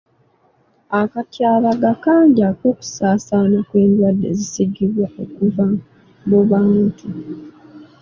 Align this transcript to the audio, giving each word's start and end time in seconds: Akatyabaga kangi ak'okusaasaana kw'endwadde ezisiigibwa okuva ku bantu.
Akatyabaga 1.01 1.89
kangi 2.03 2.41
ak'okusaasaana 2.51 3.59
kw'endwadde 3.67 4.25
ezisiigibwa 4.33 5.05
okuva 5.21 5.65
ku 6.29 6.35
bantu. 6.49 7.07